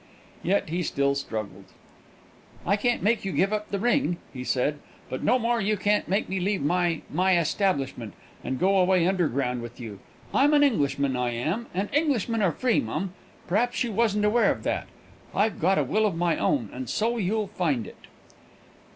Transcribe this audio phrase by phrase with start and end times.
[0.41, 1.65] Yet he still struggled.
[2.65, 4.79] "I can't make you give up the ring," he said;
[5.11, 9.61] "but no more you can't make me leave my my establishment, and go away underground
[9.61, 9.99] with you.
[10.33, 13.13] I'm an Englishman, I am, and Englishmen are free, mum;
[13.47, 14.87] p'r'aps you wasn't aware of that?
[15.35, 18.07] I've got a will of my own, and so you'll find it!"